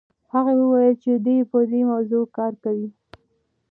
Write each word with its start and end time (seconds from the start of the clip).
هغه 0.33 0.51
وویل 0.57 0.95
چې 1.03 1.11
دی 1.25 1.37
په 1.51 1.57
دې 1.71 1.81
موضوع 1.91 2.23
کار 2.37 2.53
کوي. 2.63 2.89